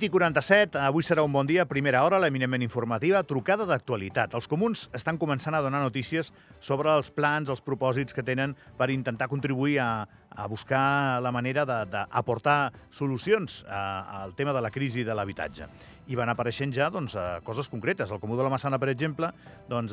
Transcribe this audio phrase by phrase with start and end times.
[0.00, 4.32] 8 i 47, avui serà un bon dia, primera hora, l'eminentment informativa, trucada d'actualitat.
[4.32, 6.30] Els comuns estan començant a donar notícies
[6.64, 9.90] sobre els plans, els propòsits que tenen per intentar contribuir a,
[10.32, 15.68] a buscar la manera d'aportar solucions a, al tema de la crisi de l'habitatge.
[16.08, 18.08] I van apareixent ja doncs, coses concretes.
[18.08, 19.34] El Comú de la Massana, per exemple,
[19.68, 19.92] doncs,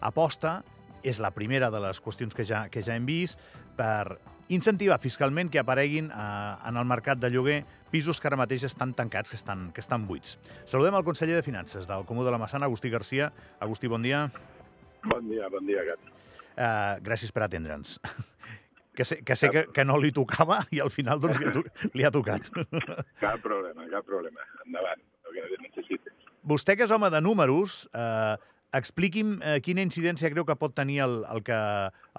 [0.00, 0.62] aposta,
[1.04, 3.36] és la primera de les qüestions que ja, que ja hem vist,
[3.76, 4.16] per
[4.52, 7.62] incentivar fiscalment que apareguin eh, en el mercat de lloguer
[7.92, 10.38] pisos que ara mateix estan tancats, que estan, que estan buits.
[10.68, 13.32] Saludem el conseller de Finances del Comú de la Massana, Agustí Garcia.
[13.60, 14.26] Agustí, bon dia.
[15.04, 16.12] Bon dia, bon dia, Gat.
[16.52, 17.98] Uh, gràcies per atendre'ns.
[18.92, 21.52] Que sé, que, sé que, que no li tocava i al final doncs, li, ha,
[21.54, 21.62] to
[21.96, 22.50] li ha tocat.
[23.22, 24.44] Cap problema, cap problema.
[24.66, 26.26] Endavant, el que necessites.
[26.44, 28.34] Vostè, que és home de números, eh,
[28.76, 31.56] expliqui'm eh, quina incidència creu que pot tenir el, el, que,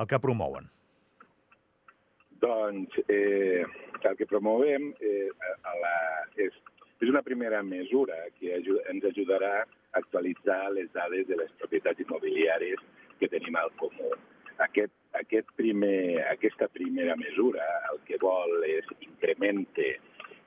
[0.02, 0.72] el que promouen.
[2.44, 3.64] Doncs eh,
[4.04, 5.30] el que promovem eh,
[5.64, 5.94] a la,
[6.44, 6.56] és,
[7.00, 12.04] és una primera mesura que ajuda, ens ajudarà a actualitzar les dades de les propietats
[12.04, 12.84] immobiliàries
[13.22, 14.12] que tenim al comú.
[14.68, 19.94] Aquest, aquest primer, aquesta primera mesura el que vol és incremente,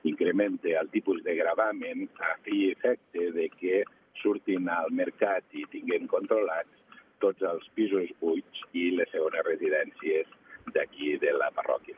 [0.05, 3.81] incremente el tipus de gravamen a fi efecte de que
[4.21, 10.29] surtin al mercat i tinguem controlats tots els pisos buits i les segones residències
[10.75, 11.97] d'aquí de la parròquia.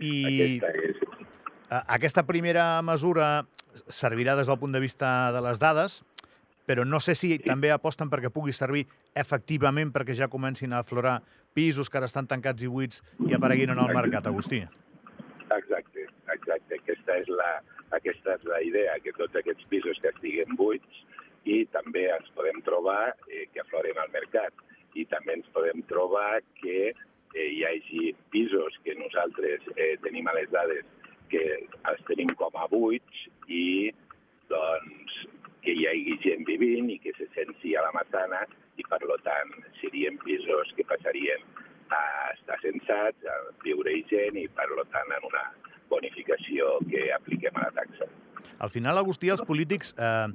[0.00, 1.00] I aquesta, és...
[1.82, 3.46] aquesta primera mesura
[3.88, 6.02] servirà des del punt de vista de les dades,
[6.66, 7.42] però no sé si sí.
[7.44, 8.84] també aposten perquè pugui servir
[9.14, 11.20] efectivament perquè ja comencin a aflorar
[11.54, 14.64] pisos que ara estan tancats i buits i apareguin en el mercat, Agustí.
[15.46, 16.80] Exacte, exacte.
[16.80, 17.50] Aquesta és la,
[17.96, 21.04] aquesta és la idea, que tots aquests pisos que estiguen buits
[21.46, 24.52] i també ens podem trobar eh, que afloren al mercat
[24.98, 26.90] i també ens podem trobar que
[27.66, 30.84] hi hagi pisos que nosaltres eh, tenim a les dades
[31.30, 31.42] que
[31.90, 33.90] els tenim com a buits i
[34.50, 35.16] doncs
[35.64, 38.44] que hi hagi gent vivint i que se senti a la massana
[38.78, 41.42] i per lo tant serien pisos que passarien
[41.90, 42.02] a
[42.34, 45.44] estar censats, a viure-hi gent i per lo tant en una
[45.90, 48.08] bonificació que apliquem a la taxa.
[48.58, 50.26] Al final, Agustí, els polítics eh,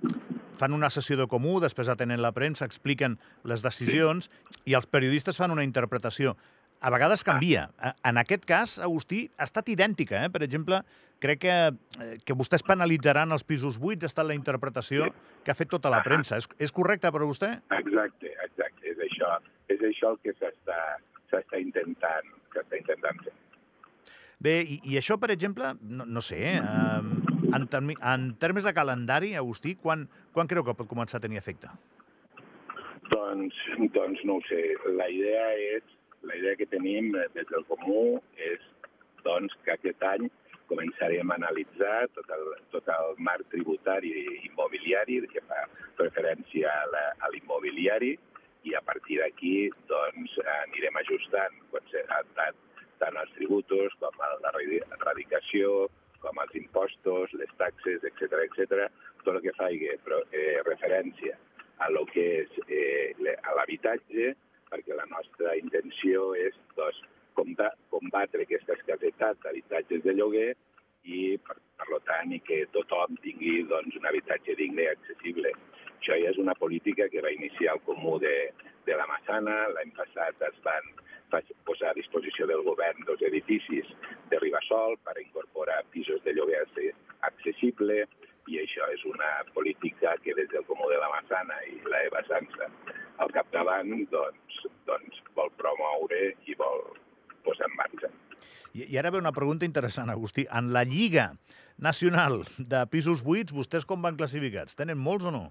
[0.59, 3.17] fan una sessió de comú, després atenen la premsa, expliquen
[3.49, 4.63] les decisions sí.
[4.71, 6.35] i els periodistes fan una interpretació
[6.81, 7.69] a vegades canvia.
[8.03, 10.25] En aquest cas, Agustí, ha estat idèntica.
[10.25, 10.31] Eh?
[10.33, 10.81] Per exemple,
[11.21, 11.57] crec que,
[12.01, 15.13] eh, que vostès penalitzaran els pisos buits, ha estat la interpretació sí.
[15.45, 16.41] que ha fet tota la premsa.
[16.41, 17.51] És, és correcte per a vostè?
[17.77, 18.89] Exacte, exacte.
[18.89, 19.35] És això,
[19.69, 23.37] és això el que s'està intentant, intentant fer.
[24.41, 27.01] Bé, i, i això, per exemple, no, no sé, eh,
[27.53, 31.37] en, termi, en termes de calendari, Agustí, quan, quan creu que pot començar a tenir
[31.37, 31.69] efecte?
[33.13, 33.53] Doncs,
[33.93, 34.63] doncs no ho sé.
[34.97, 35.45] La idea
[35.77, 35.85] és
[36.27, 38.63] la idea que tenim des del Comú és
[39.25, 40.27] doncs, que aquest any
[40.71, 42.43] començarem a analitzar tot el,
[42.73, 45.63] tot el marc tributari i immobiliari que fa
[45.99, 48.13] referència a l'immobiliari
[48.69, 49.55] i a partir d'aquí
[49.89, 51.57] doncs, anirem ajustant
[52.37, 52.61] tant,
[53.01, 55.89] tant els tributos com la radicació,
[56.21, 58.85] com els impostos, les taxes, etc etc,
[59.25, 61.37] tot el que faci eh, referència
[61.81, 63.13] a lo que és eh,
[63.57, 64.35] l'habitatge,
[64.71, 67.01] perquè la nostra intenció és doncs,
[67.35, 70.49] combatre aquesta escassetat d'habitatges de lloguer
[71.03, 75.53] i, per, per tant, i que tothom tingui doncs, un habitatge digne i accessible.
[76.01, 78.35] Això ja és una política que va iniciar el Comú de,
[78.87, 79.57] de la Massana.
[79.75, 80.89] L'any passat es van
[81.67, 83.87] posar a disposició del govern dos edificis
[84.31, 86.63] de Ribasol per incorporar pisos de lloguer
[87.29, 88.03] accessible
[88.49, 92.25] i això és una política que des del Comú de la Massana i la Eva
[92.27, 92.67] Sansa
[93.17, 96.83] al capdavant doncs, doncs vol promoure i vol
[97.45, 98.11] posar en marxa.
[98.73, 100.45] I, I ara ve una pregunta interessant, Agustí.
[100.51, 101.31] En la Lliga
[101.77, 104.77] Nacional de Pisos Buits, vostès com van classificats?
[104.79, 105.49] Tenen molts o no?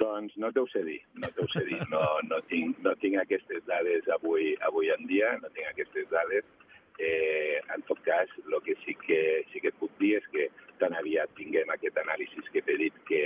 [0.00, 1.80] Doncs no t'ho sé dir, no t'ho sé dir.
[1.92, 2.00] No,
[2.30, 6.46] no, tinc, no tinc aquestes dades avui, avui en dia, no tinc aquestes dades.
[7.00, 9.20] Eh, en tot cas, el que sí que,
[9.52, 10.48] sí que et puc dir és que
[10.80, 13.22] tan aviat tinguem aquest anàlisi que t'he dit que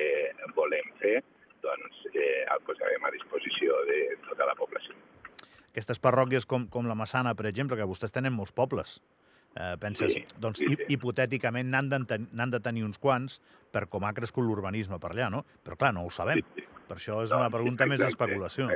[0.59, 1.21] volem fer,
[1.65, 4.97] doncs eh, el posarem a disposició de tota la població.
[5.73, 8.99] Aquestes parròquies com, com la Massana, per exemple, que vostès tenen molts pobles,
[9.57, 10.87] eh, penses, sí, doncs sí, sí.
[10.95, 13.41] hipotèticament n'han de, ten de tenir uns quants
[13.75, 15.43] per com ha crescut l'urbanisme per allà, no?
[15.67, 16.43] Però clar, no ho sabem.
[16.55, 16.71] Sí, sí.
[16.85, 18.69] Per això és una pregunta exacte, més d'especulació.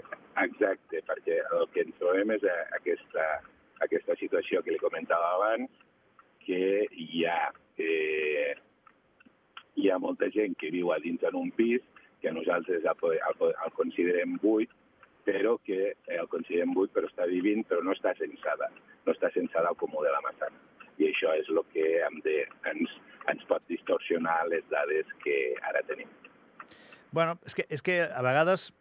[0.43, 2.47] Exacte, perquè el que ens trobem és
[2.79, 3.27] aquesta,
[3.85, 5.69] aquesta situació que li comentava abans,
[6.47, 8.55] que hi ha eh,
[9.79, 11.85] hi ha molta gent que viu a dins en un pis
[12.23, 14.71] que nosaltres el, el, el considerem buit,
[15.29, 18.71] però que el considerem buit però està vivint, però no està censada,
[19.07, 20.65] no està censada al comú de la Massana.
[20.99, 22.95] i això és el que hem de, ens,
[23.31, 26.09] ens pot distorsionar les dades que ara tenim.
[27.15, 28.73] Bueno, és que, és que a vegades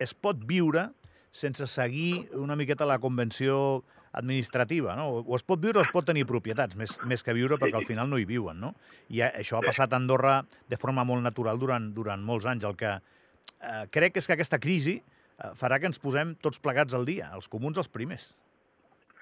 [0.00, 0.88] es pot viure
[1.36, 3.84] sense seguir una miqueta la convenció
[4.16, 5.08] administrativa, no?
[5.20, 7.88] O es pot viure o es pot tenir propietats, més, més que viure perquè al
[7.88, 8.72] final no hi viuen, no?
[9.12, 10.38] I això ha passat a Andorra
[10.72, 12.64] de forma molt natural durant, durant molts anys.
[12.64, 16.96] El que eh, crec és que aquesta crisi eh, farà que ens posem tots plegats
[16.96, 18.30] al dia, els comuns els primers.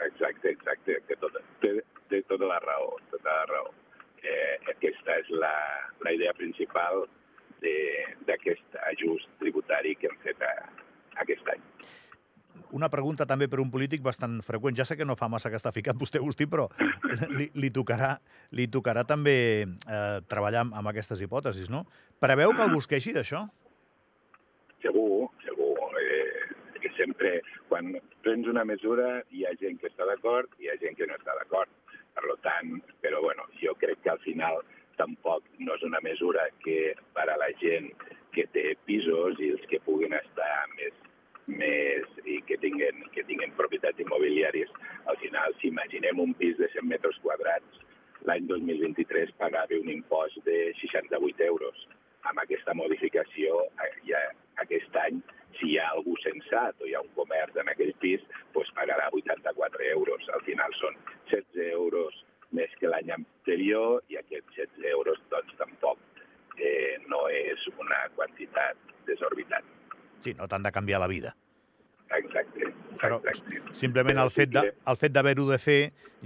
[0.05, 1.01] Exacte, exacte.
[1.09, 1.75] Que tot, té,
[2.13, 3.75] té tota la raó, tota la raó.
[4.25, 5.55] Eh, aquesta és la,
[6.07, 7.05] la idea principal
[8.29, 10.55] d'aquest ajust tributari que hem fet a,
[11.23, 11.63] aquest any.
[12.75, 14.77] Una pregunta també per un polític bastant freqüent.
[14.79, 16.69] Ja sé que no fa massa que està ficat vostè, Agustí, però
[17.39, 18.15] li, li, tocarà,
[18.51, 21.85] li tocarà també eh, treballar amb, amb aquestes hipòtesis, no?
[22.23, 23.45] Preveu que el busqueixi d'això?
[24.83, 25.71] Segur, segur.
[26.03, 27.39] Eh, que sempre,
[27.71, 27.95] quan
[28.27, 31.19] prens una mesura, hi ha gent que està d'acord i hi ha gent que no
[31.19, 31.71] està d'acord.
[32.15, 34.61] Per tant, però bueno, jo crec que al final
[34.99, 37.91] tampoc no és una mesura que per a la gent
[38.35, 40.95] que té pisos i els que puguin estar més,
[41.47, 44.71] més i que tinguin, que tinguin propietats immobiliàries,
[45.11, 47.83] al final, si imaginem un pis de 100 metres quadrats,
[48.29, 51.87] l'any 2023 pagava un impost de 68 euros.
[52.25, 53.67] Amb aquesta modificació,
[54.09, 54.21] ja
[54.63, 55.21] aquest any,
[55.59, 58.25] si hi ha algú sensat o hi ha un comerç en aquell pis,
[58.55, 60.31] doncs pagarà 84 euros.
[60.33, 60.97] Al final són
[61.31, 62.25] 16 euros
[62.57, 66.01] més que l'any anterior i aquests 16 euros doncs tampoc
[66.59, 69.67] eh, no és una quantitat desorbitant.
[70.23, 71.35] Sí, no t'han de canviar la vida.
[72.15, 72.71] Exacte.
[73.01, 73.61] Però exacte.
[73.77, 75.81] simplement el fet, de, el fet d'haver-ho de fer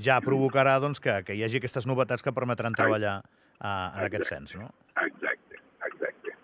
[0.04, 4.28] ja provocarà doncs, que, que hi hagi aquestes novetats que permetran treballar uh, en aquest
[4.30, 4.68] sens, no?
[5.02, 6.36] Exacte, exacte.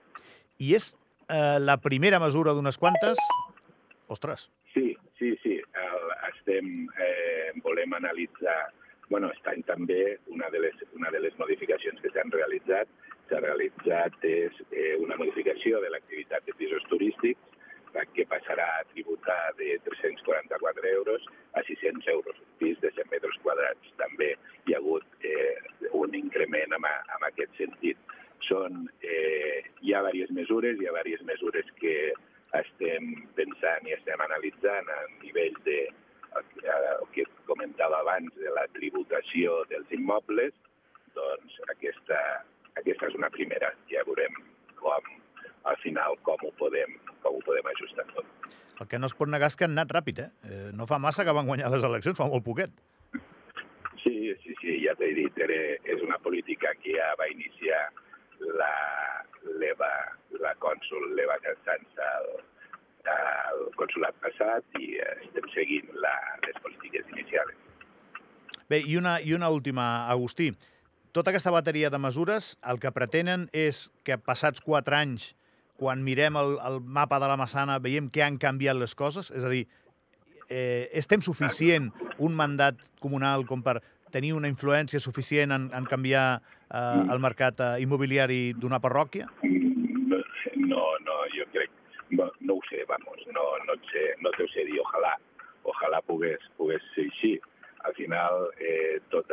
[0.64, 0.91] I és
[1.29, 3.20] eh, la primera mesura d'unes quantes?
[4.11, 4.49] Ostres.
[4.73, 5.58] Sí, sí, sí.
[5.85, 8.58] El, estem, eh, volem analitzar
[9.09, 12.89] bueno, aquest any també una de les, una de les modificacions que s'han realitzat
[13.29, 17.41] s'ha realitzat és eh, una modificació de l'activitat de pisos turístics
[18.15, 21.23] que passarà a tributar de 344 euros
[21.55, 23.93] a 600 euros, un pis de 100 metres quadrats.
[24.01, 24.33] També
[24.67, 25.55] hi ha hagut eh,
[25.93, 28.01] un increment en, en aquest sentit.
[28.49, 31.95] Són, eh, hi ha diverses mesures, hi ha diverses mesures que
[32.59, 35.79] estem pensant i estem analitzant a nivell de,
[36.35, 37.94] el que comentava
[38.72, 40.55] tributació dels immobles,
[41.14, 42.20] doncs aquesta,
[42.81, 43.72] aquesta és una primera.
[43.93, 44.40] Ja veurem
[44.81, 45.11] com,
[45.70, 48.50] al final, com ho podem, com ho podem ajustar tot.
[48.81, 50.31] El que no es pot negar és que han anat ràpid, eh?
[50.50, 52.72] eh no fa massa que van guanyar les eleccions, fa molt poquet.
[54.02, 55.60] Sí, sí, sí, ja t'he dit, era,
[55.94, 57.84] és una política que ja va iniciar
[58.58, 58.72] la,
[59.60, 59.93] l'Eva,
[60.43, 62.43] la cònsul l'Eva Castanza el,
[63.14, 66.14] al consulat passat i estem seguint la,
[66.46, 67.63] les polítiques inicials.
[68.75, 70.49] Bé, i una, i una última, Agustí.
[71.15, 75.29] Tota aquesta bateria de mesures el que pretenen és que passats quatre anys,
[75.79, 79.31] quan mirem el, el mapa de la Massana, veiem que han canviat les coses?
[79.31, 79.62] És a dir,
[80.49, 83.76] eh, és temps suficient un mandat comunal com per
[84.11, 86.82] tenir una influència suficient en, en canviar eh,
[87.15, 89.31] el mercat eh, immobiliari d'una parròquia?
[89.47, 91.70] No, no, jo crec
[92.11, 95.15] no, no ho sé, vamos, no, no, sé, no t'ho sé dir, ojalà,
[95.63, 97.37] ojalà pogués, pogués ser així.
[97.39, 97.54] Al
[98.58, 99.27] eh, tot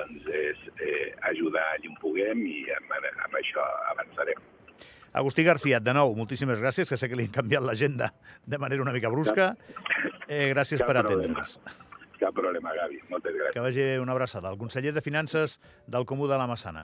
[0.00, 4.40] doncs és eh, ajudar allà on puguem i amb, amb això avançarem.
[5.12, 8.12] Agustí García, de nou, moltíssimes gràcies, que sé que li han canviat l'agenda
[8.46, 9.52] de manera una mica brusca.
[10.28, 11.56] Eh, gràcies Cap per atendre'ns.
[12.20, 13.00] Cap problema, Gavi.
[13.10, 13.54] Moltes gràcies.
[13.56, 14.52] Que vagi una abraçada.
[14.52, 15.58] El conseller de Finances
[15.90, 16.78] del Comú de la Massana.